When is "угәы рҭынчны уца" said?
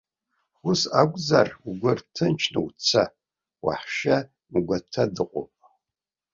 1.67-3.03